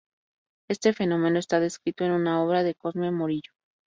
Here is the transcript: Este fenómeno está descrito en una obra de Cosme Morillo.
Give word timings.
Este 0.67 0.93
fenómeno 0.93 1.37
está 1.37 1.59
descrito 1.59 2.03
en 2.05 2.13
una 2.13 2.41
obra 2.41 2.63
de 2.63 2.73
Cosme 2.73 3.11
Morillo. 3.11 3.51